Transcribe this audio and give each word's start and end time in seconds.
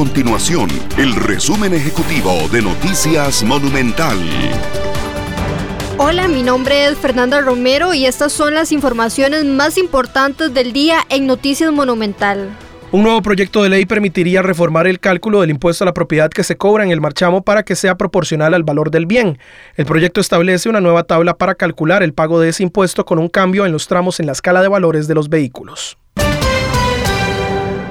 continuación 0.00 0.70
el 0.96 1.14
resumen 1.14 1.74
ejecutivo 1.74 2.48
de 2.50 2.62
Noticias 2.62 3.42
Monumental. 3.42 4.16
Hola, 5.98 6.26
mi 6.26 6.42
nombre 6.42 6.86
es 6.86 6.96
Fernanda 6.96 7.42
Romero 7.42 7.92
y 7.92 8.06
estas 8.06 8.32
son 8.32 8.54
las 8.54 8.72
informaciones 8.72 9.44
más 9.44 9.76
importantes 9.76 10.54
del 10.54 10.72
día 10.72 11.00
en 11.10 11.26
Noticias 11.26 11.70
Monumental. 11.70 12.48
Un 12.92 13.02
nuevo 13.02 13.20
proyecto 13.20 13.62
de 13.62 13.68
ley 13.68 13.84
permitiría 13.84 14.40
reformar 14.40 14.86
el 14.86 15.00
cálculo 15.00 15.42
del 15.42 15.50
impuesto 15.50 15.84
a 15.84 15.88
la 15.88 15.92
propiedad 15.92 16.30
que 16.30 16.44
se 16.44 16.56
cobra 16.56 16.82
en 16.82 16.92
el 16.92 17.02
marchamo 17.02 17.42
para 17.42 17.62
que 17.62 17.76
sea 17.76 17.98
proporcional 17.98 18.54
al 18.54 18.62
valor 18.62 18.90
del 18.90 19.04
bien. 19.04 19.38
El 19.76 19.84
proyecto 19.84 20.22
establece 20.22 20.70
una 20.70 20.80
nueva 20.80 21.04
tabla 21.04 21.36
para 21.36 21.56
calcular 21.56 22.02
el 22.02 22.14
pago 22.14 22.40
de 22.40 22.48
ese 22.48 22.62
impuesto 22.62 23.04
con 23.04 23.18
un 23.18 23.28
cambio 23.28 23.66
en 23.66 23.72
los 23.72 23.86
tramos 23.86 24.18
en 24.18 24.24
la 24.24 24.32
escala 24.32 24.62
de 24.62 24.68
valores 24.68 25.08
de 25.08 25.14
los 25.14 25.28
vehículos. 25.28 25.99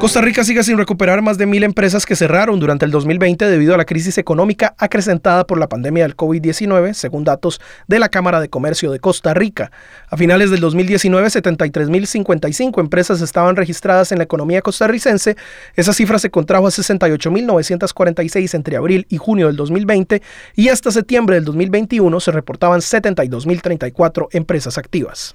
Costa 0.00 0.22
Rica 0.22 0.44
sigue 0.44 0.62
sin 0.62 0.78
recuperar 0.78 1.20
más 1.20 1.36
de 1.36 1.44
mil 1.44 1.62
empresas 1.62 2.06
que 2.06 2.16
cerraron 2.16 2.58
durante 2.58 2.86
el 2.86 2.90
2020 2.90 3.44
debido 3.50 3.74
a 3.74 3.76
la 3.76 3.84
crisis 3.84 4.16
económica 4.16 4.74
acrecentada 4.78 5.46
por 5.46 5.58
la 5.58 5.68
pandemia 5.68 6.04
del 6.04 6.16
COVID-19, 6.16 6.94
según 6.94 7.24
datos 7.24 7.60
de 7.86 7.98
la 7.98 8.08
Cámara 8.08 8.40
de 8.40 8.48
Comercio 8.48 8.90
de 8.92 8.98
Costa 8.98 9.34
Rica. 9.34 9.70
A 10.08 10.16
finales 10.16 10.50
del 10.50 10.60
2019, 10.60 11.28
73.055 11.28 12.80
empresas 12.80 13.20
estaban 13.20 13.56
registradas 13.56 14.10
en 14.10 14.16
la 14.16 14.24
economía 14.24 14.62
costarricense. 14.62 15.36
Esa 15.76 15.92
cifra 15.92 16.18
se 16.18 16.30
contrajo 16.30 16.66
a 16.66 16.70
68.946 16.70 18.54
entre 18.54 18.78
abril 18.78 19.04
y 19.10 19.18
junio 19.18 19.48
del 19.48 19.56
2020 19.56 20.22
y 20.56 20.70
hasta 20.70 20.92
septiembre 20.92 21.34
del 21.34 21.44
2021 21.44 22.20
se 22.20 22.32
reportaban 22.32 22.80
72.034 22.80 24.28
empresas 24.32 24.78
activas. 24.78 25.34